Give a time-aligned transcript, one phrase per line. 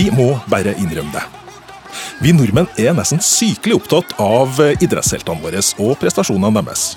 [0.00, 1.22] Vi må bare innrømme det.
[2.24, 6.94] Vi nordmenn er nesten sykelig opptatt av idrettsheltene våre og prestasjonene deres.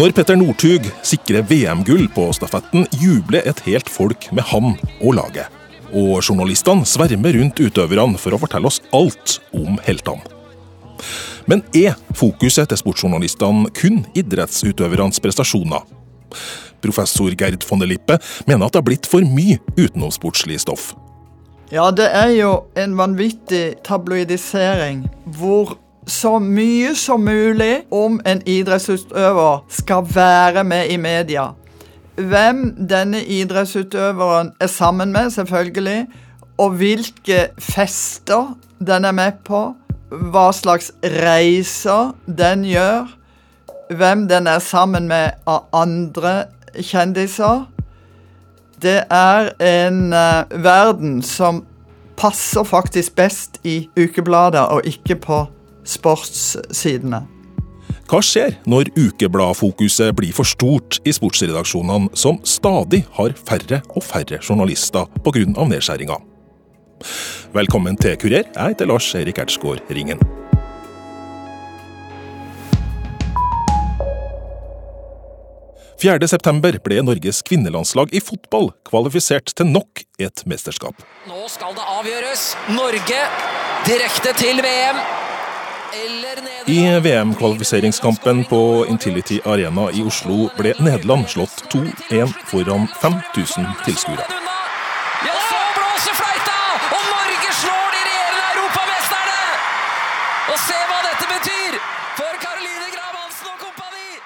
[0.00, 5.52] Når Petter Northug sikrer VM-gull på stafetten, jubler et helt folk med han og laget.
[5.92, 10.24] Og journalistene svermer rundt utøverne for å fortelle oss alt om heltene.
[11.44, 15.84] Men er fokuset til sportsjournalistene kun idrettsutøvernes prestasjoner?
[16.80, 18.16] Professor Gerd von der Lippe
[18.48, 20.94] mener at det har blitt for mye utenomsportslig stoff.
[21.72, 25.74] Ja, det er jo en vanvittig tabloidisering hvor
[26.06, 31.48] så mye som mulig om en idrettsutøver skal være med i media.
[32.16, 36.06] Hvem denne idrettsutøveren er sammen med, selvfølgelig,
[36.58, 38.54] og hvilke fester
[38.86, 39.74] den er med på,
[40.10, 43.10] hva slags reiser den gjør,
[43.90, 46.44] hvem den er sammen med av andre
[46.78, 47.66] kjendiser.
[48.82, 51.62] Det er en uh, verden som
[52.16, 55.40] passer faktisk best i ukeblader og ikke på
[55.86, 57.22] sportssidene.
[58.06, 64.38] Hva skjer når ukebladfokuset blir for stort i sportsredaksjonene, som stadig har færre og færre
[64.38, 65.46] journalister pga.
[65.46, 66.20] nedskjæringa?
[67.52, 68.44] Velkommen til Kurer.
[68.54, 70.20] Jeg heter Lars Erik Ertsgaard Ringen.
[76.28, 80.94] September ble Norges kvinnelandslag i fotball kvalifisert til nok et mesterskap.
[81.28, 82.56] Nå skal det avgjøres.
[82.68, 83.20] Norge
[83.86, 85.00] direkte til VM.
[86.66, 94.26] I VM-kvalifiseringskampen på Intility Arena i Oslo ble Nederland slått 2-1 foran 5000 tilskuere.
[95.26, 96.58] Ja, så blåser fløyta!
[96.96, 99.38] Og Norge slår de regjerende europamesterne!
[100.52, 101.78] Og se hva dette betyr
[102.18, 104.20] for Caroline Graham Hansen og kompani!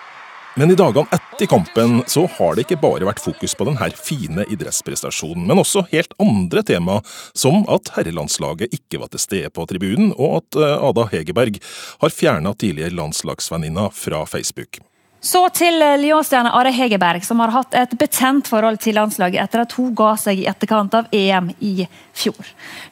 [0.61, 4.45] Men i dagene etter kampen så har det ikke bare vært fokus på denne fine
[4.53, 6.99] idrettsprestasjonen, men også helt andre tema,
[7.33, 11.57] som at herrelandslaget ikke var til stede på tribunen, og at eh, Ada Hegerberg
[12.05, 14.83] har fjerna tidligere landslagsvenninna fra Facebook.
[15.21, 19.75] Så til Lyon-stjerne Are Hegerberg, som har hatt et betent forhold til landslaget etter at
[19.77, 21.85] hun ga seg i etterkant av EM i
[22.17, 22.41] fjor.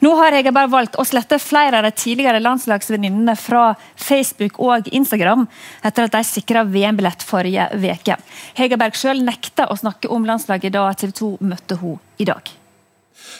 [0.05, 5.47] Nå har Hegerberg valgt å slette flere av de tidligere landslagsvenninnene fra Facebook og Instagram,
[5.81, 8.19] etter at de sikra VM-billett forrige uke.
[8.61, 12.53] Hegerberg sjøl nekta å snakke om landslaget da TV 2 møtte hun i dag.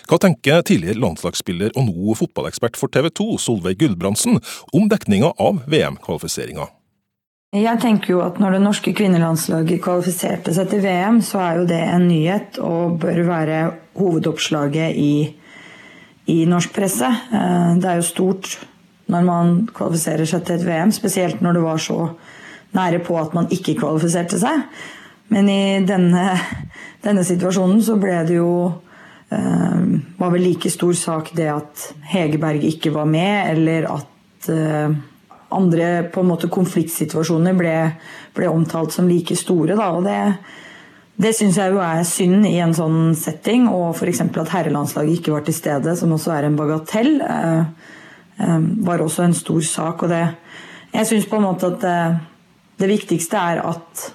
[0.10, 4.42] Hva tenker tidligere landslagsspiller og nå fotballekspert for TV 2, Solveig Gulbrandsen,
[4.74, 6.72] om dekninga av VM-kvalifiseringa?
[7.50, 11.64] Jeg tenker jo at når det norske kvinnelandslaget kvalifiserte seg til VM, så er jo
[11.72, 13.62] det en nyhet og bør være
[13.98, 15.14] hovedoppslaget i,
[16.30, 17.09] i norsk presse.
[17.09, 18.52] Eh, det er jo stort
[19.09, 21.98] når man kvalifiserer seg til et VM, spesielt når det var så
[22.78, 24.70] nære på at man ikke kvalifiserte seg.
[25.34, 26.30] Men i denne,
[27.02, 28.52] denne situasjonen så ble det jo
[29.34, 29.86] eh,
[30.22, 35.00] Var vel like stor sak det at Hegerberg ikke var med, eller at eh,
[35.50, 37.76] andre på en måte konfliktsituasjoner ble,
[38.38, 39.78] ble omtalt som like store.
[39.80, 40.20] Da, og det,
[41.20, 43.68] det syns jeg jo er synd i en sånn setting.
[43.72, 44.22] Og f.eks.
[44.28, 47.90] at herrelandslaget ikke var til stede, som også er en bagatell, eh,
[48.38, 50.06] eh, var også en stor sak.
[50.06, 50.24] Og det,
[50.94, 52.00] jeg syns på en måte at det,
[52.80, 54.06] det viktigste er at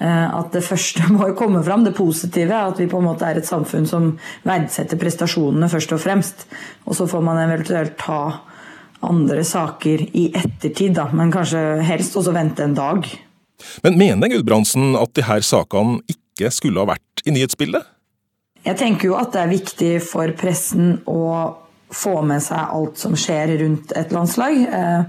[0.00, 2.64] eh, at det første må komme fram, det positive.
[2.72, 4.14] At vi på en måte er et samfunn som
[4.48, 6.48] verdsetter prestasjonene først og fremst.
[6.88, 8.22] Og så får man eventuelt ta
[9.08, 13.08] andre saker i ettertid, da, men kanskje helst også vente en dag.
[13.84, 17.90] Men mener Gudbrandsen at de her sakene ikke skulle ha vært i nyhetsbildet?
[18.64, 21.24] Jeg tenker jo at det er viktig for pressen å
[21.94, 24.56] få med seg alt som skjer rundt et landslag.
[24.64, 25.04] Eh,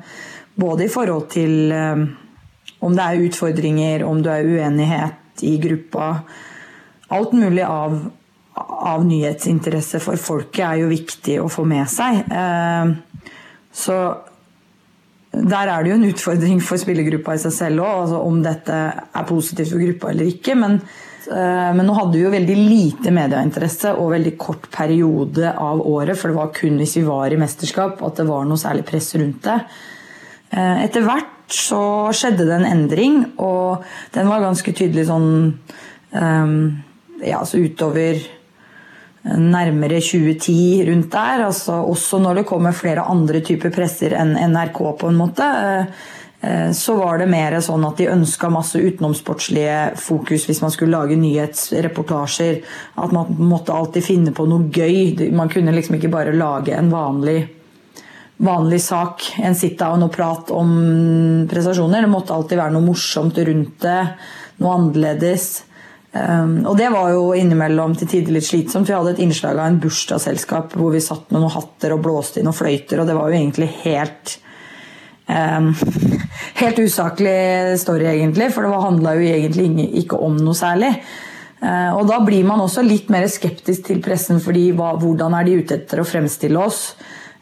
[0.60, 2.03] både i forhold til eh,
[2.86, 6.09] om det er utfordringer, om det er uenighet i gruppa.
[7.16, 7.96] Alt mulig av,
[8.91, 12.22] av nyhetsinteresse for folket er jo viktig å få med seg.
[13.76, 13.98] Så
[15.36, 18.78] der er det jo en utfordring for spillergruppa i seg selv òg, altså om dette
[19.04, 20.56] er positivt for gruppa eller ikke.
[20.60, 20.78] Men,
[21.28, 26.16] eh, men, nå hadde vi jo veldig lite medieinteresse og veldig kort periode av året,
[26.18, 29.12] for det var kun hvis vi var i mesterskap at det var noe særlig press
[29.20, 29.60] rundt det.
[30.56, 31.84] Eh, etter hvert så
[32.16, 33.84] skjedde det en endring, og
[34.16, 35.30] den var ganske tydelig sånn
[36.16, 36.56] um,
[37.22, 38.18] Ja, altså utover
[39.26, 41.46] nærmere 2010 rundt der.
[41.48, 45.50] Altså også når det kommer flere andre typer presser enn NRK, på en måte.
[46.46, 50.98] Eh, så var det mer sånn at de ønska masse utenomsportslige fokus hvis man skulle
[50.98, 52.62] lage nyhetsreportasjer.
[53.02, 55.32] At man måtte alltid finne på noe gøy.
[55.34, 57.40] Man kunne liksom ikke bare lage en vanlig,
[58.46, 62.06] vanlig sak, en sit-down og prat om prestasjoner.
[62.06, 64.02] Det måtte alltid være noe morsomt rundt det,
[64.62, 65.65] noe annerledes.
[66.16, 68.88] Um, og det var jo innimellom til tider litt slitsomt.
[68.88, 72.40] Vi hadde et innslag av en bursdagsselskap hvor vi satt med noen hatter og blåste
[72.40, 74.38] i noen fløyter, og det var jo egentlig helt
[75.28, 75.73] um,
[76.62, 77.35] Helt usaklig
[77.82, 80.94] story, egentlig, for det handla jo egentlig ikke om noe særlig.
[81.59, 85.50] Uh, og da blir man også litt mer skeptisk til pressen, fordi hva, hvordan er
[85.50, 86.94] de ute etter å fremstille oss?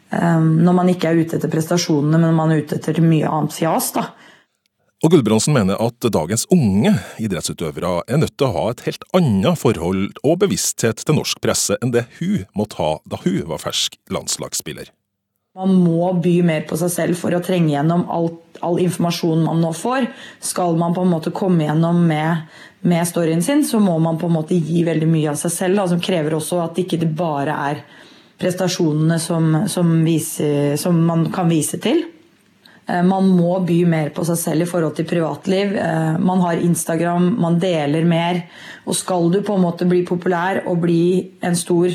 [0.10, 3.54] Um, når man ikke er ute etter prestasjonene, men man er ute etter mye annet
[3.54, 3.94] fjas.
[4.00, 4.10] da.
[5.04, 9.60] Og Gulbrandsen mener at dagens unge idrettsutøvere er nødt til å ha et helt annet
[9.60, 13.98] forhold og bevissthet til norsk presse enn det hun måtte ha da hun var fersk
[14.16, 14.94] landslagsspiller.
[15.60, 19.60] Man må by mer på seg selv for å trenge gjennom alt, all informasjonen man
[19.62, 20.08] nå får.
[20.42, 22.48] Skal man på en måte komme gjennom med,
[22.88, 25.82] med storyen sin, så må man på en måte gi veldig mye av seg selv.
[25.82, 27.84] Da, som krever også at ikke det bare er
[28.40, 32.06] prestasjonene som, som, viser, som man kan vise til.
[32.88, 35.76] Eh, man må by mer på seg selv i forhold til privatliv.
[35.80, 38.44] Eh, man har Instagram, man deler mer.
[38.86, 41.04] Og skal du på en måte bli populær og bli
[41.44, 41.92] en stor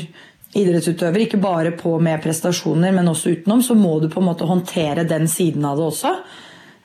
[0.57, 4.47] idrettsutøver, ikke bare på med prestasjoner, men også utenom, så må du på en måte
[4.49, 6.13] håndtere den siden av det også.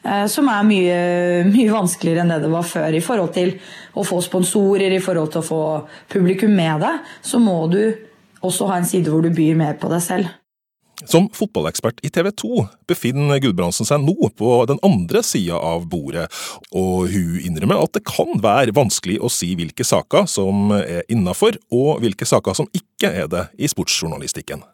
[0.04, 0.98] Eh, som er mye,
[1.54, 2.92] mye vanskeligere enn det det var før.
[2.92, 3.56] I forhold til
[3.96, 5.62] å få sponsorer, i forhold til å få
[6.12, 7.80] publikum med deg, så må du
[8.44, 10.43] også ha en side hvor du byr mer på deg selv.
[11.10, 16.26] Som fotballekspert i TV 2 befinner Gudbrandsen seg nå på den andre sida av bordet,
[16.72, 21.58] og hun innrømmer at det kan være vanskelig å si hvilke saker som er innafor,
[21.74, 24.64] og hvilke saker som ikke er det i sportsjournalistikken.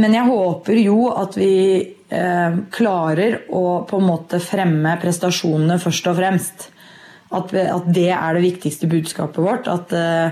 [0.00, 6.10] Men jeg håper jo at vi eh, klarer å på en måte fremme prestasjonene først
[6.10, 6.68] og fremst.
[7.30, 9.70] At, at det er det viktigste budskapet vårt.
[9.70, 10.30] At, eh,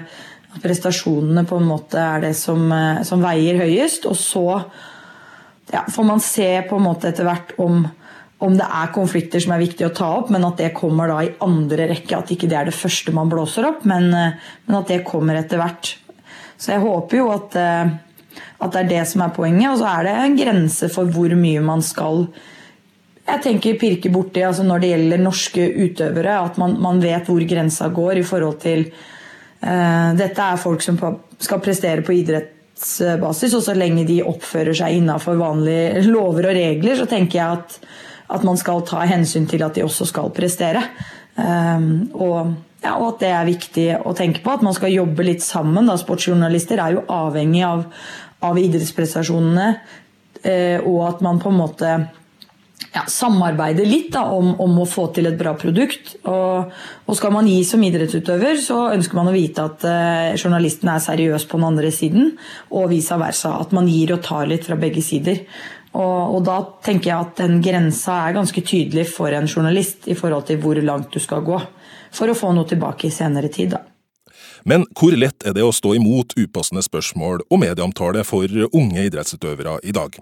[0.49, 4.09] at prestasjonene på en måte er det som, eh, som veier høyest.
[4.11, 4.47] Og så
[5.73, 7.83] ja, får man se på en måte etter hvert om,
[8.45, 11.23] om det er konflikter som er viktig å ta opp, men at det kommer da
[11.25, 12.19] i andre rekke.
[12.19, 15.61] At ikke det er det første man blåser opp, men, men at det kommer etter
[15.61, 15.97] hvert.
[16.59, 17.91] Så jeg håper jo at, eh,
[18.59, 19.71] at, det er det som er poenget.
[19.71, 22.27] Og så er det en grense for hvor mye man skal
[23.29, 26.39] jeg tenker pirke borti altså når det gjelder norske utøvere.
[26.49, 30.97] At man, man vet hvor grensa går i forhold til uh, Dette er folk som
[31.37, 36.57] skal prestere på idrett rettsbasis, og så lenge de oppfører seg innafor vanlige lover og
[36.57, 37.79] regler, så tenker jeg at,
[38.29, 40.83] at, man skal ta hensyn til at de også skal prestere.
[41.37, 45.27] Um, og, ja, og, at det er viktig å tenke på, at man skal jobbe
[45.27, 45.87] litt sammen.
[45.87, 45.97] Da.
[45.99, 47.85] Sportsjournalister er jo avhengig av,
[48.43, 49.69] av idrettsprestasjonene,
[50.45, 51.97] uh, og at man på en måte
[52.95, 56.15] ja, samarbeide litt da, om, om, å få til et bra produkt.
[56.29, 56.71] Og,
[57.05, 61.03] og, skal man gi som idrettsutøver, så ønsker man å vite at eh, journalisten er
[61.05, 62.33] seriøs på den andre siden,
[62.73, 63.57] og vice versa.
[63.61, 65.43] At man gir og tar litt fra begge sider.
[65.99, 70.17] Og, og, da tenker jeg at den grensa er ganske tydelig for en journalist i
[70.19, 71.61] forhold til hvor langt du skal gå.
[72.15, 73.85] For å få noe tilbake i senere tid, da.
[74.69, 79.79] Men hvor lett er det å stå imot upassende spørsmål og medieomtale for unge idrettsutøvere
[79.87, 80.19] i dag?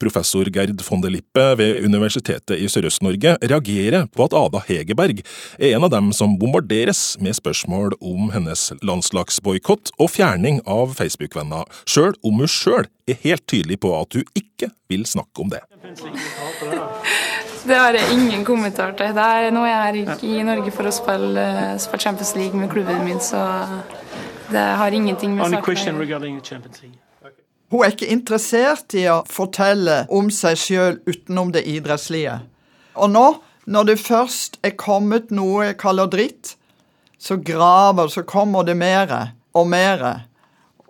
[0.00, 5.22] Professor Gerd von der Lippe ved Universitetet i Sørøst-Norge reagerer på at Ada Hegerberg
[5.58, 11.68] er en av dem som bombarderes med spørsmål om hennes landslagsboikott og fjerning av Facebook-venner,
[11.86, 15.62] sjøl om hun sjøl er helt tydelig på at hun ikke vil snakke om det.
[17.62, 19.12] Det har jeg ingen kommentar til.
[19.14, 21.44] Det er nå jeg her ikke i Norge for å spille,
[21.82, 23.44] spille Champions League med klubben min, så
[24.50, 26.92] det har ingenting med saken å gjøre.
[27.72, 32.42] Hun er ikke interessert i å fortelle om seg sjøl utenom det idrettslige.
[33.00, 33.24] Og nå,
[33.64, 36.52] når det først er kommet noe jeg kaller dritt,
[37.16, 39.22] så graver, så kommer det mere
[39.56, 40.12] og mere.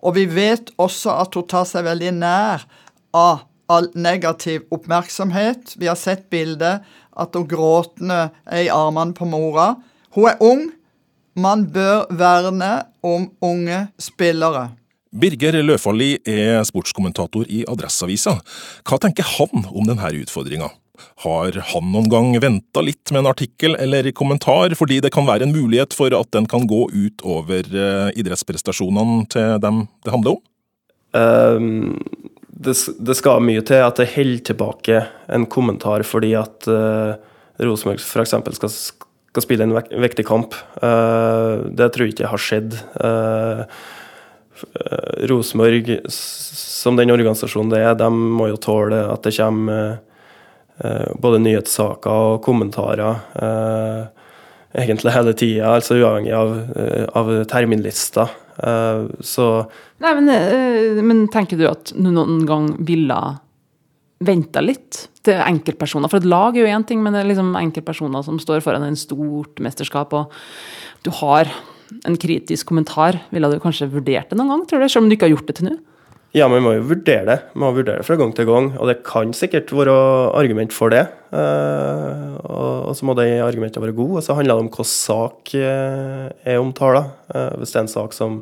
[0.03, 2.67] Og vi vet også at hun tar seg veldig nær
[3.15, 5.77] av all negativ oppmerksomhet.
[5.79, 6.83] Vi har sett bildet
[7.15, 9.77] at hun gråtende er i armene på mora.
[10.17, 10.71] Hun er ung.
[11.39, 12.75] Man bør verne
[13.07, 14.73] om unge spillere.
[15.13, 18.39] Birger Løfaldli er sportskommentator i Adresseavisa.
[18.89, 20.71] Hva tenker han om denne utfordringa?
[21.25, 25.47] Har han noen gang venta litt med en artikkel eller kommentar, fordi det kan være
[25.47, 30.39] en mulighet for at den kan gå ut over uh, idrettsprestasjonene til dem det handler
[30.39, 30.43] om?
[31.13, 32.01] Um,
[32.49, 37.19] det, det, skal mye til at det holder tilbake en kommentar fordi at uh,
[37.61, 38.37] Rosenborg f.eks.
[38.57, 38.77] Skal,
[39.33, 40.57] skal spille en vektig kamp.
[40.81, 42.79] Uh, det tror jeg ikke har skjedd.
[42.97, 44.02] Uh, Eh,
[45.31, 49.97] Rosenborg, som den organisasjonen det er, de må jo tåle at det kommer
[50.83, 54.11] eh, både nyhetssaker og kommentarer
[54.73, 56.53] egentlig hele tida, altså uavhengig av,
[57.19, 58.31] av terminlister.
[59.21, 59.47] Så
[60.01, 60.31] Nei, men,
[61.05, 63.19] men, tenker du at du noen gang ville
[64.23, 66.11] venta litt til enkeltpersoner?
[66.11, 68.87] For et lag er jo én ting, men det er liksom enkeltpersoner som står foran
[68.87, 70.33] en stort mesterskap, og
[71.07, 71.51] du har
[72.09, 74.89] en kritisk kommentar, ville du kanskje vurdert det noen gang, tror du?
[74.89, 75.79] Selv om du ikke har gjort det til nå?
[76.33, 77.35] Ja, men vi må jo vurdere det.
[77.53, 79.93] Vi må vurdere det fra gang til gang, og det kan sikkert være
[80.41, 81.03] argument for det.
[81.29, 85.53] Eh, og så må de argumentene være gode, og så handler det om hvilken sak
[85.61, 87.03] eh, er omtala.
[87.35, 88.39] Eh, hvis det er en sak som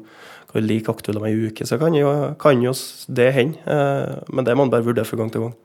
[0.54, 2.76] er like aktuell om ei uke, så kan jo, kan jo
[3.10, 3.82] det hende.
[4.30, 5.58] Men det må man bare vurdere fra gang til gang.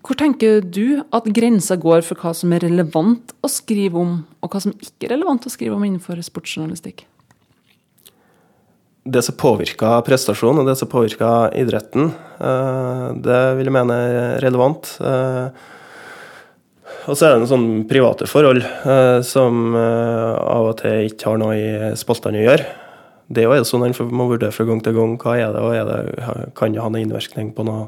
[0.00, 4.50] Hvor tenker du at grensa går for hva som er relevant å skrive om, og
[4.50, 7.06] hva som ikke er relevant å skrive om innenfor sportsjournalistikk?
[9.10, 14.38] Det som påvirker prestasjonen og det som påvirker idretten, eh, det vil jeg mene er
[14.44, 14.86] relevant.
[15.00, 15.46] Eh,
[17.10, 21.38] og så er det noen sånne private forhold eh, som av og til ikke har
[21.40, 22.64] noe i spaltene å gjøre.
[23.30, 25.12] Det er jo sånn man må vurdere fra gang til gang.
[25.18, 25.98] Hva er det, og er det,
[26.58, 27.84] kan det ha noen innvirkning på noe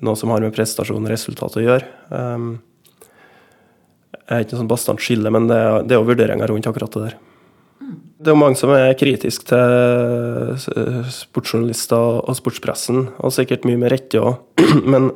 [0.00, 1.86] noe som har med prestasjon og resultat å gjøre.
[2.10, 2.18] Jeg
[4.26, 6.92] er ikke noe sånn bastant skille, men det er, det er jo vurderinger rundt akkurat
[6.96, 7.14] det der.
[7.80, 13.80] Det er jo mange som er kritiske til eh, sportsjournalister og sportspressen, og sikkert mye
[13.80, 14.42] med rette òg.
[14.92, 15.10] Men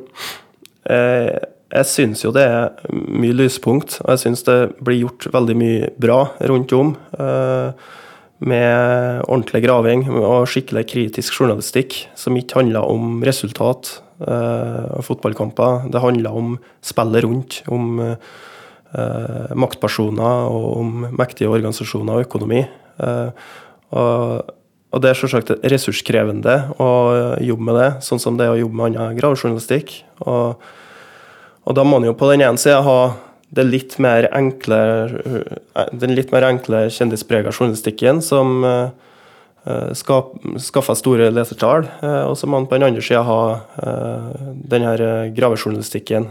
[0.89, 1.35] jeg,
[1.75, 5.91] jeg syns jo det er mye lyspunkt, og jeg syns det blir gjort veldig mye
[6.01, 6.95] bra rundt om.
[7.19, 7.93] Eh,
[8.45, 15.89] med ordentlig graving og skikkelig kritisk journalistikk, som ikke handler om resultat av eh, fotballkamper.
[15.91, 18.15] Det handler om spillet rundt, om uh,
[19.57, 22.63] maktpersoner og om mektige organisasjoner og økonomi.
[23.01, 23.31] Uh,
[23.95, 24.53] og,
[24.91, 26.89] og, det er selvsagt ressurskrevende å
[27.43, 29.97] jobbe med det, sånn som det er å jobbe med annen gravejournalistikk.
[30.25, 30.63] Og,
[31.65, 32.99] og da må man jo på den ene sida ha
[33.55, 34.79] det litt mer enkle,
[35.21, 38.63] eh, den litt mer enkle kjendisprega journalistikken som
[39.65, 39.91] uh,
[40.61, 41.89] skaffer store lesertall.
[42.01, 43.39] og så må man på den andre sida ha
[43.81, 44.29] uh,
[44.73, 46.29] den her gravejournalistikken.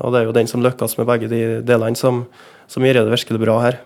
[0.00, 2.24] og det er jo den som lykkes med begge de delene, som,
[2.68, 3.82] som gjør det virkelig bra her.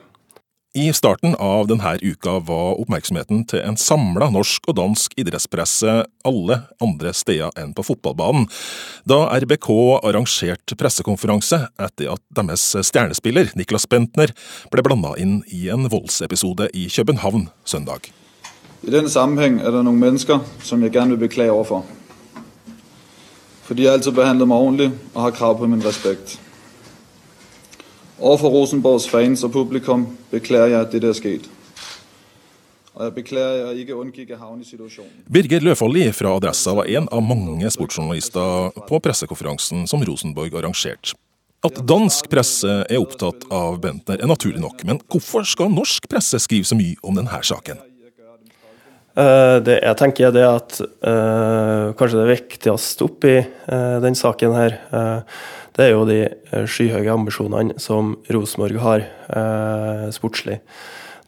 [0.71, 6.61] I starten av denne uka var oppmerksomheten til en samla norsk og dansk idrettspresse alle
[6.79, 8.47] andre steder enn på fotballbanen,
[9.03, 9.67] da RBK
[9.99, 14.31] arrangerte pressekonferanse etter at deres stjernespiller Niklas Bentner
[14.71, 18.13] ble blanda inn i en voldsepisode i København søndag.
[18.81, 21.83] I den sammenheng er det noen mennesker som jeg gjerne vil beklage overfor.
[23.67, 26.39] For de har alltid behandlet meg ordentlig og har krav på min respekt.
[28.21, 31.53] Overfor Rosenborgs fans og publikum beklager jeg at det er skjedde.
[32.97, 35.23] Og jeg beklager ikke unngikk å havne i situasjonen.
[35.31, 41.17] Birger Løfaldli fra Adressa var en av mange sportsjournalister på pressekonferansen som Rosenborg arrangerte.
[41.65, 46.41] At dansk presse er opptatt av Bentner er naturlig nok, men hvorfor skal norsk presse
[46.41, 47.90] skrive så mye om denne saken?
[49.21, 54.77] Eh, det jeg tenker er at uh, kanskje det viktigste oppi uh, den saken her,
[55.77, 56.21] det er jo de
[56.69, 59.05] skyhøye ambisjonene som Rosenborg har
[60.13, 60.59] sportslig.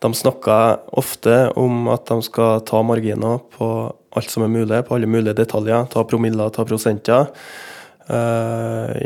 [0.02, 3.68] De snakker ofte om at de skal ta marginer på
[4.12, 5.86] alt som er mulig, på alle mulige detaljer.
[5.94, 7.30] Ta promiller, ta prosenter.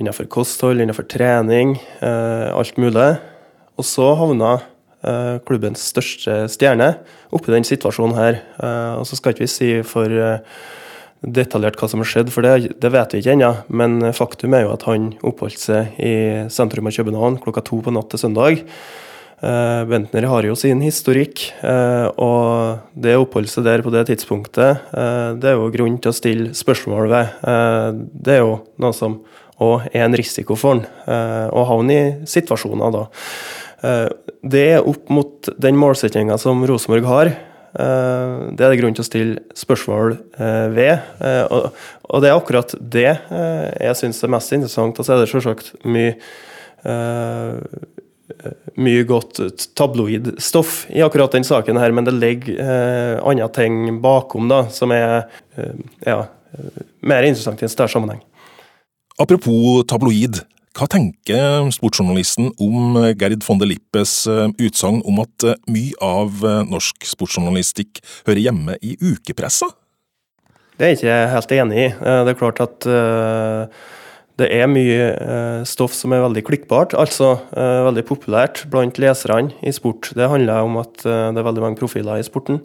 [0.01, 3.11] innenfor kosthold, innenfor trening, alt mulig.
[3.77, 4.76] Og så havner Eh,
[5.47, 6.97] klubbens største stjerne
[7.35, 8.41] oppi den situasjonen her.
[8.61, 10.43] Eh, og så skal ikke vi si for eh,
[11.27, 13.53] detaljert hva som har skjedd, for det, det vet vi ikke ennå.
[13.69, 16.15] Men faktum er jo at han oppholdt seg i
[16.53, 18.63] sentrum av København klokka to på natt til søndag.
[19.37, 24.87] Bentner har jo sin historikk, og det oppholdet seg der på det tidspunktet,
[25.37, 27.35] det er jo grunn til å stille spørsmål ved.
[28.17, 29.19] Det er jo noe som
[29.61, 30.87] òg er en risiko for han,
[31.53, 33.05] å havne i situasjoner da.
[34.47, 37.27] Eh, det er opp mot den målsettinga som Rosenborg har.
[37.27, 40.99] Eh, det er det grunn til å stille spørsmål eh, ved.
[42.07, 44.99] Og det er akkurat det jeg syns er mest interessant.
[44.99, 46.15] Og så er det selvsagt mye
[48.77, 49.39] mye godt
[49.79, 54.65] tabloid stoff i akkurat den saken her, men det ligger eh, andre ting bakom da,
[54.75, 56.19] som er eh, ja,
[57.07, 58.21] mer interessant i en større sammenheng.
[59.23, 60.43] Apropos tabloid.
[60.77, 66.43] Hva tenker sportsjournalisten om Gerd von der Lippes eh, utsagn om at eh, mye av
[66.45, 69.71] eh, norsk sportsjournalistikk hører hjemme i ukepressa?
[70.77, 71.87] Det er jeg ikke helt enig i.
[71.97, 72.85] Det er klart at
[74.37, 75.07] det er mye
[75.65, 80.11] stoff som er veldig klikkbart, altså veldig populært blant leserne i sport.
[80.13, 82.61] Det handler om at det er veldig mange profiler i sporten.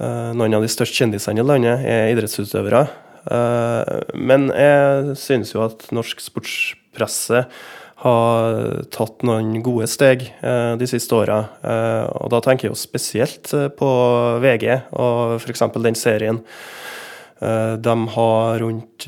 [0.00, 2.86] Noen av de største kjendisene i landet er idrettsutøvere.
[4.16, 7.52] Men jeg synes jo at norsk sports presset
[8.04, 11.38] har tatt noen gode steg eh, de siste åra.
[11.64, 13.88] Eh, og da tenker jeg jo spesielt eh, på
[14.44, 15.64] VG og f.eks.
[15.80, 16.42] den serien
[17.36, 19.04] De har rundt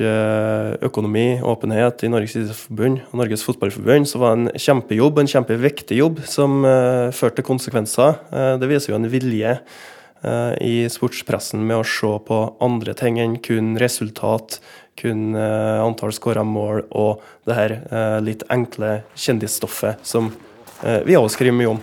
[0.85, 5.97] økonomi, åpenhet i Norges idrettsforbund og Norges fotballforbund, så var det en kjempejobb, en kjempeviktig
[5.97, 8.19] jobb, som førte til konsekvenser.
[8.61, 9.55] Det viser jo en vilje
[10.59, 14.57] i sportspressen med å se på andre ting enn kun resultat,
[14.99, 17.75] kun antall skåra mål og det her
[18.25, 20.27] litt enkle kjendisstoffet som
[21.07, 21.79] vi også skriver mye om.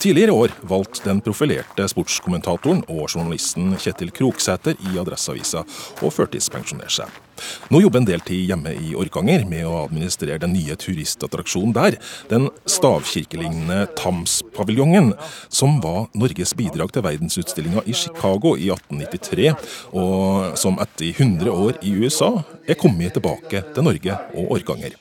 [0.00, 5.60] Tidligere i år valgte den profilerte sportskommentatoren og journalisten Kjetil Kroksæter i Adresseavisa
[6.00, 7.18] å førtidspensjonere seg.
[7.68, 11.98] Nå jobber en deltid hjemme i Orkanger med å administrere den nye turistattraksjonen der,
[12.32, 15.12] den stavkirkelignende Tams-paviljongen,
[15.52, 19.52] som var Norges bidrag til verdensutstillinga i Chicago i 1893,
[19.92, 22.32] og som etter 100 år i USA
[22.64, 24.96] er kommet tilbake til Norge og Orkanger.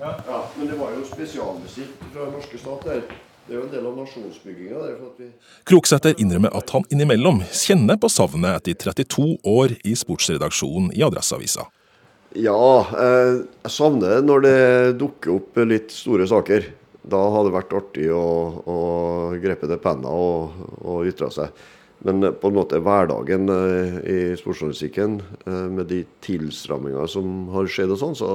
[0.00, 3.06] Ja, men det var jo spesialmusikk fra norske stat der.
[3.46, 4.80] Det er jo en del av nasjonsbygginga.
[5.16, 5.28] Vi...
[5.70, 11.68] Kroksæter innrømmer at han innimellom kjenner på savnet etter 32 år i sportsredaksjonen i Adresseavisa.
[12.36, 12.58] Ja,
[12.98, 14.58] eh, jeg savner det når det
[15.00, 16.66] dukker opp litt store saker.
[17.06, 18.26] Da hadde det vært artig å,
[18.66, 18.78] å
[19.40, 21.64] grepe det penna og, og ytre seg.
[22.04, 27.94] Men på en måte hverdagen eh, i sportsjournalistikken, eh, med de tilstrammingene som har skjedd
[27.94, 28.32] og sånn, så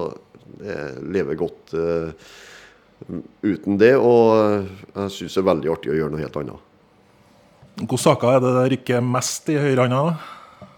[1.14, 2.12] lever godt uh,
[3.44, 3.94] uten det.
[3.98, 6.68] Og jeg syns det er veldig artig å gjøre noe helt annet.
[7.82, 10.04] Hvilke saker er det det rykker mest i høyrehånda?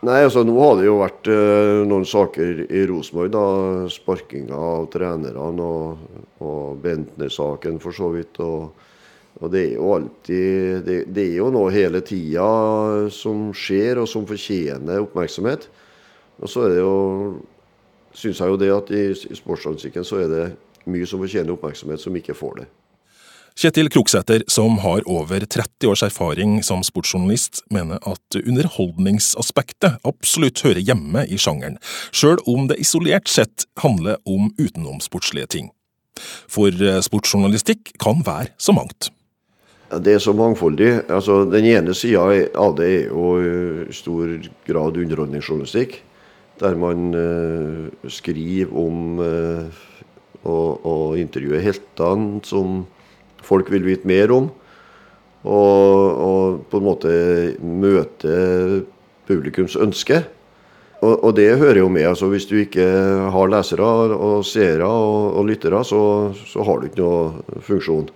[0.04, 3.38] Nei, altså Nå har det jo vært uh, noen saker i Rosenborg.
[3.92, 6.08] Sparkinga av trenerne og,
[6.44, 8.42] og Bentner-saken for så vidt.
[8.44, 8.74] og
[9.42, 12.46] og det er jo alltid det, det, er jo noe hele tida
[13.14, 15.66] som skjer, og som fortjener oppmerksomhet.
[16.40, 16.94] Og så er det jo
[18.14, 20.46] syns jeg jo det at i, i sportsjournalistikken så er det
[20.90, 22.70] mye som fortjener oppmerksomhet, som ikke får det.
[23.54, 30.82] Kjetil Kroksæter, som har over 30 års erfaring som sportsjournalist, mener at underholdningsaspektet absolutt hører
[30.82, 31.78] hjemme i sjangeren,
[32.10, 35.70] sjøl om det isolert sett handler om utenomsportslige ting.
[36.50, 39.12] For eh, sportsjournalistikk kan være så mangt.
[40.02, 41.04] Det er så mangfoldig.
[41.06, 42.26] Altså, den ene sida
[42.58, 43.36] av det er jo
[43.86, 44.34] i stor
[44.66, 46.00] grad underholdningsjournalistikk
[46.64, 49.84] der man uh, skriver om uh,
[50.44, 52.84] og, og intervjuer heltene som
[53.44, 54.50] folk vil vite mer om.
[55.44, 57.12] Og, og på en måte
[57.60, 58.38] møte
[59.28, 60.22] publikums ønske.
[61.04, 62.08] Og, og, det hører jo med.
[62.08, 62.86] altså Hvis du ikke
[63.34, 68.08] har lesere og seere og, og lyttere, så, så, har du ikke noe funksjon.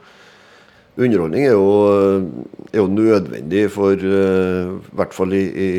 [0.98, 1.66] Underholdning er jo,
[2.74, 5.72] er jo nødvendig for uh, i hvert fall i, i,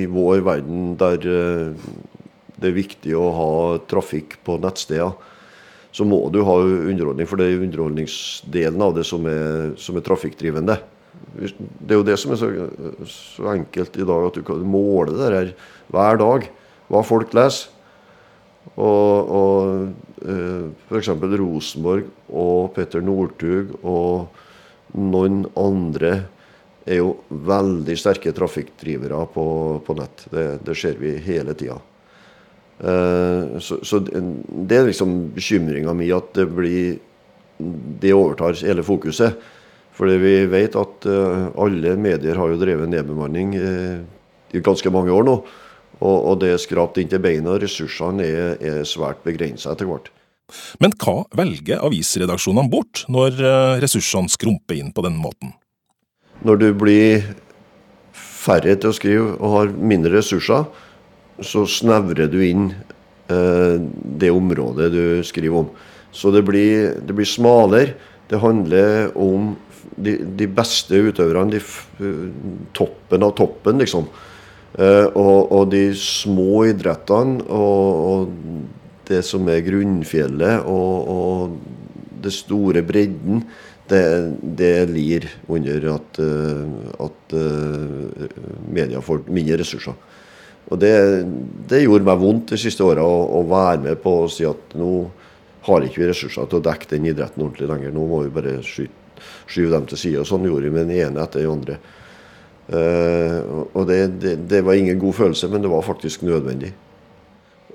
[0.00, 1.88] i, vår verden, der uh,
[2.56, 3.50] det er viktig å ha
[3.90, 5.12] trafikk på nettsteder.
[5.92, 10.04] Så må du ha underholdning, for det er underholdningsdelen av det som er, som er
[10.04, 10.78] trafikkdrivende.
[11.36, 12.50] Det er jo det som er så,
[13.12, 15.52] så, enkelt i dag, at du kan måle det her
[15.92, 16.48] hver dag.
[16.92, 17.72] Hva folk leser.
[18.76, 21.12] Og, og uh, f.eks.
[21.12, 24.42] Rosenborg og Petter Northug og
[24.94, 26.12] noen andre
[26.86, 29.46] er jo veldig sterke trafikkdrivere på,
[29.82, 30.26] på nett.
[30.30, 31.80] Det, det ser vi hele tida.
[32.76, 36.98] Uh, så, så, det er liksom bekymringa mi at det blir
[37.56, 39.38] Det overtar hele fokuset.
[39.96, 44.02] Fordi vi vet at uh, alle medier har jo drevet nedbemanning uh,
[44.52, 45.38] i ganske mange år nå.
[45.96, 47.56] Og, og det er skrapt inn til beina.
[47.56, 50.12] Ressursene er, er svært begrensa etter hvert.
[50.82, 55.54] Men hva velger avisredaksjonene bort, når eh, ressursene skrumper inn på den måten?
[56.46, 57.26] Når du blir
[58.14, 60.68] færre til å skrive og har mindre ressurser,
[61.44, 63.76] så snevrer du inn eh,
[64.22, 65.70] det området du skriver om.
[66.14, 67.96] Så det blir, det blir smalere.
[68.30, 69.52] Det handler om
[69.96, 74.08] de, de beste utøverne, de, toppen av toppen, liksom.
[74.76, 81.56] Eh, og, og, de små idrettene og, og det som er grunnfjellet og, og
[82.22, 83.44] det store bredden,
[83.86, 84.02] det,
[84.58, 86.62] det lir under at, eh,
[87.06, 88.30] at eh,
[88.74, 89.94] media får mindre ressurser.
[90.66, 90.94] Og det,
[91.70, 94.74] det, gjorde meg vondt de siste åra å, å, være med på å si at
[94.78, 94.90] nå
[95.68, 97.94] har ikke vi ressurser til å dekke den idretten ordentlig lenger.
[97.94, 100.22] Nå må vi bare skyve dem til side.
[100.22, 101.78] Og sånn gjorde vi med den ene etter den andre.
[102.66, 106.72] Uh, og det, det, det, var ingen god følelse, men det var faktisk nødvendig.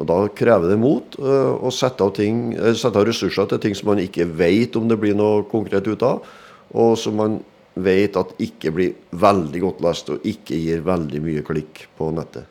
[0.02, 3.62] Og Da krever det mot uh, å sette av, ting, uh, sette av, ressurser til
[3.62, 6.26] ting som man ikke vet om det blir noe konkret ut av,
[6.72, 7.42] og som man
[7.80, 12.50] vet at ikke blir veldig godt lest og ikke gir veldig mye klikk på nettet.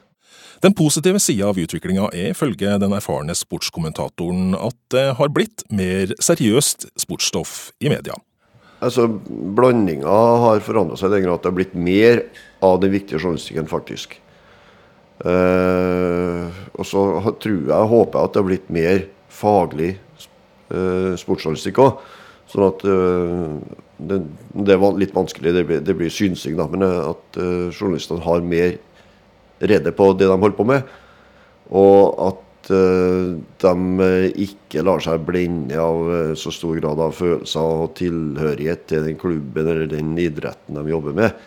[0.60, 6.12] Den positive sida av utviklinga er ifølge den erfarne sportskommentatoren at det har blitt mer
[6.20, 8.18] seriøst sportsstoff i media.
[8.80, 12.22] altså, Blandinga har forandra seg i den grad at det har blitt mer
[12.64, 14.18] av den viktige journalistikken, faktisk.
[15.20, 16.48] Uh,
[16.80, 17.00] og så
[17.42, 19.90] tror jeg, håper jeg at det har blitt mer faglig
[20.72, 22.04] uh, sportsjournalistikk òg.
[22.50, 23.58] Sånn at uh,
[24.00, 24.22] det,
[24.56, 27.40] det, er litt vanskelig, det blir, det blir synsing, da, men at
[27.76, 28.78] journalistene har mer
[29.60, 30.94] redde på det de holder på med.
[31.76, 33.74] Og at de
[34.40, 39.68] ikke lar seg blende av så stor grad av følelser og tilhørighet til den klubben
[39.68, 41.46] eller den idretten de jobber med.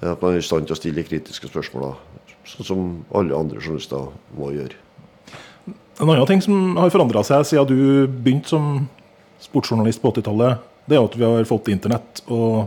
[0.00, 3.62] At man er i stand til å stille kritiske spørsmål, da, sånn som alle andre
[3.62, 4.80] journalister må gjøre.
[6.02, 8.86] En annen ting som har forandra seg siden du begynte som
[9.42, 12.24] sportsjournalist på 80-tallet, det er at vi har fått internett.
[12.26, 12.66] Og,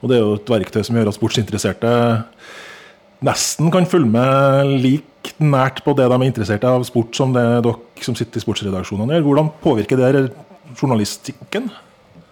[0.00, 1.92] og, det er jo et verktøy som gjør at sportsinteresserte
[3.22, 7.44] nesten kan følge med like nært på det de er interessert av sport, som det
[7.62, 9.26] dere som sitter i sportsredaksjonene gjør.
[9.28, 10.28] Hvordan påvirker det
[10.78, 11.70] journalistikken?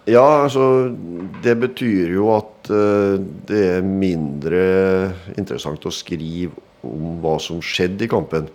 [0.09, 0.89] Ja, altså
[1.43, 4.63] Det betyr jo at uh, det er mindre
[5.37, 8.49] interessant å skrive om hva som skjedde i kampen.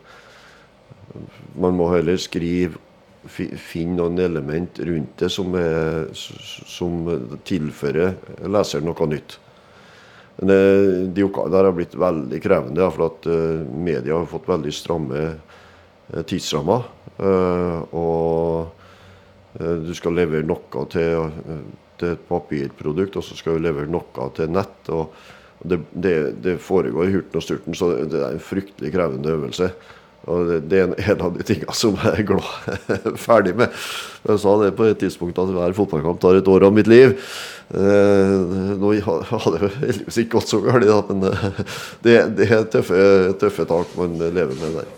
[1.57, 2.83] Man må heller skrive
[3.27, 7.09] finne noen element rundt det som, er, som
[7.47, 8.15] tilfører
[8.47, 9.39] leseren noe nytt.
[10.37, 15.23] Men eh, de har blitt veldig krevende, for at uh, media har fått veldig stramme
[15.33, 16.93] uh, tidsrammer.
[17.97, 18.75] Og
[19.57, 21.31] du skal levere noe til,
[21.97, 24.91] til, et papirprodukt, og så skal du levere noe til nett.
[24.93, 25.15] og
[25.65, 29.71] det, det, det foregår i hurten og sturten, så det er en fryktelig krevende øvelse.
[30.27, 32.87] Og det, det, er en av de tingene som jeg er glad
[33.27, 33.75] ferdig med.
[34.27, 37.15] Jeg sa det på et tidspunkt at hver fotballkamp tar et år av mitt liv.
[37.71, 38.35] Eh,
[38.79, 41.47] nå hadde det heldigvis ikke gått så galt, men eh,
[42.03, 42.99] det, det, er tøffe,
[43.39, 44.91] tøffe tak man lever med der.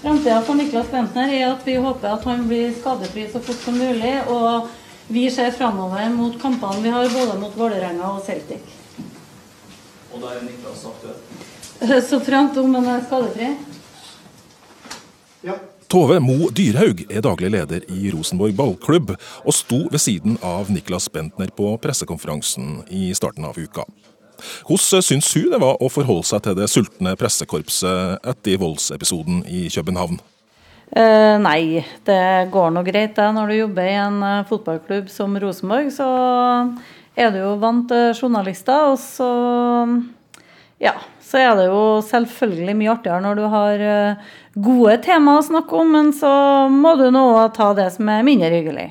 [0.00, 3.76] Framtida for Niklas Bentner er at vi håper at han blir skadefri så fort som
[3.76, 4.14] mulig.
[4.32, 4.70] Og
[5.12, 8.79] vi ser framover mot kampene vi har både mot Vålerenga og Celtic.
[10.20, 12.00] Og da er Niklas aktuell?
[12.04, 13.46] Så fremt om han er skadefri?
[15.46, 15.54] Ja.
[15.88, 21.08] Tove Mo Dyrhaug er daglig leder i Rosenborg ballklubb, og sto ved siden av Niklas
[21.08, 23.86] Bentner på pressekonferansen i starten av uka.
[24.68, 29.70] Hvordan syns hun det var å forholde seg til det sultne pressekorpset etter voldsepisoden i
[29.72, 30.20] København?
[30.90, 33.32] Eh, nei, det går nå greit det.
[33.32, 36.12] Når du jobber i en fotballklubb som Rosenborg, så
[37.20, 38.90] er du jo vant til journalister.
[38.92, 39.30] Og så
[40.80, 45.46] ja, så er det jo selvfølgelig mye artigere når du har eh, gode temaer å
[45.46, 46.30] snakke om, men så
[46.72, 48.88] må du nå ta det som er mindre hyggelig.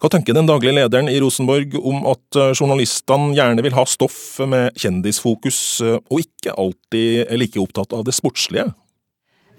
[0.00, 4.20] Hva tenker den daglige lederen i Rosenborg om at eh, journalistene gjerne vil ha stoff
[4.48, 8.70] med kjendisfokus, eh, og ikke alltid er like opptatt av det sportslige?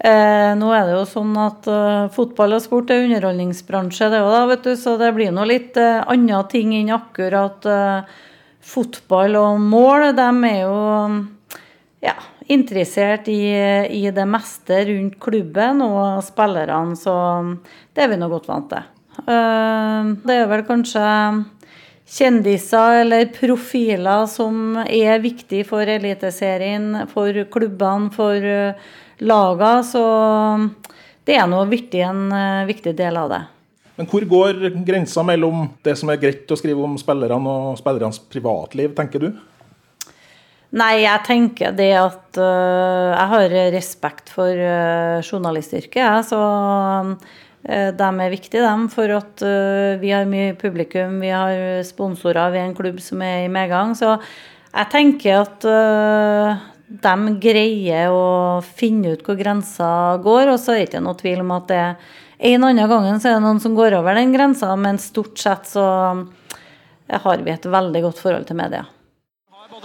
[0.02, 4.48] Eh, nå er det jo sånn at uh, fotball og sport er underholdningsbransje, det òg,
[4.50, 4.72] vet du.
[4.74, 8.02] Så det blir nå litt uh, andre ting enn akkurat uh,
[8.66, 10.08] fotball og mål.
[10.18, 10.80] De er jo
[12.02, 12.16] ja,
[12.50, 13.46] interessert i,
[13.94, 17.14] i, det meste rundt klubben og spillerne, så
[17.94, 18.90] det er vi nå godt vant til.
[19.22, 21.06] Uh, det er vel kanskje
[22.12, 28.90] kjendiser eller profiler som er viktig for Eliteserien, for klubbene, for eh,
[29.24, 30.04] lagene, så
[31.26, 33.42] det er nå viktig en eh, viktig del av det.
[33.96, 38.20] Men hvor går grensa mellom det som er greit å skrive om spillerne og spillernes
[38.32, 39.32] privatliv, tenker du?
[40.72, 44.62] Nei, jeg tenker det at uh, jeg har respekt for
[45.20, 46.22] journalistyrket, jeg.
[46.30, 46.38] Så
[47.62, 48.88] de er viktige, dem.
[48.90, 49.42] For at
[50.02, 53.94] vi har mye publikum, vi har sponsorer, vi er en klubb som er i medgang.
[53.98, 54.16] Så
[54.72, 55.66] jeg tenker at
[56.92, 59.92] de greier å finne ut hvor grensa
[60.24, 60.50] går.
[60.54, 61.84] Og så er det ikke noe tvil om at det
[62.42, 65.68] en annen gangen så er det noen som går over den grensa, men stort sett
[65.70, 65.84] så
[67.06, 68.82] har vi et veldig godt forhold til media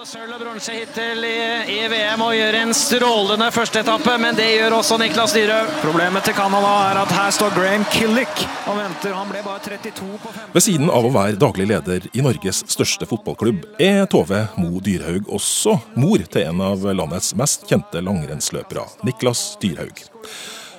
[0.08, 1.40] sølv og bronse hittil i,
[1.74, 5.74] i, VM og gjør en strålende førsteetappe, men det gjør også Niklas Dyrhaug.
[5.82, 9.16] Problemet til Canada er at her står Graham Killick og venter.
[9.18, 10.54] Han ble bare 32 på 5.
[10.56, 15.28] Ved siden av å være daglig leder i Norges største fotballklubb, er Tove Mo Dyrhaug
[15.28, 20.06] også mor til en av landets mest kjente langrennsløpere, Niklas Dyrhaug.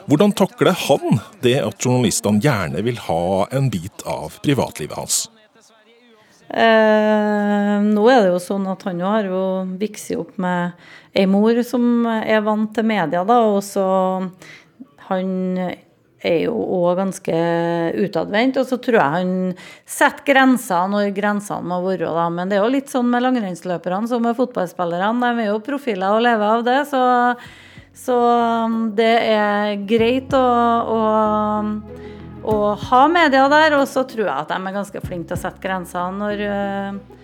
[0.09, 5.27] Hvordan takler han det at journalistene gjerne vil ha en bit av privatlivet hans?
[6.49, 9.43] Eh, nå er det jo sånn at han jo har jo
[9.81, 10.79] vokst opp med
[11.13, 13.85] ei mor som er vant til media, da, og så
[15.09, 15.31] Han
[16.21, 17.37] er jo òg ganske
[17.97, 19.31] utadvendt, og så tror jeg han
[19.89, 22.27] setter grenser når grensene må være, da.
[22.29, 25.23] Men det er jo litt sånn med langrennsløperne som med fotballspillerne.
[25.23, 27.03] De er jo profiler og lever av det, så,
[27.97, 28.19] så
[28.99, 30.45] det er greit å,
[30.99, 31.01] å
[32.49, 35.41] å ha media der, og så tror jeg at de er ganske flinke til å
[35.43, 36.43] sette grenser når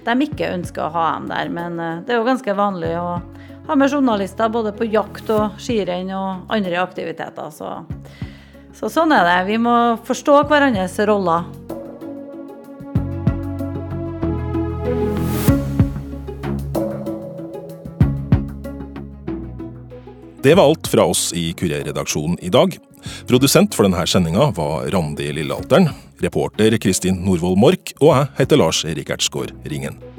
[0.04, 1.52] de ikke ønsker å ha dem der.
[1.52, 3.08] Men det er jo ganske vanlig å
[3.64, 7.48] ha med journalister både på jakt og skirenn og andre aktiviteter.
[7.54, 7.72] Så,
[8.76, 9.38] så sånn er det.
[9.48, 11.48] Vi må forstå hverandres roller.
[20.44, 22.76] Det var alt fra oss i Kurerredaksjonen i dag.
[23.28, 25.90] Produsent for denne sendinga var Randi Lillealteren.
[26.24, 27.94] Reporter Kristin Norvoll Mork.
[28.00, 30.13] Og jeg heter Lars Rikardskår Ringen.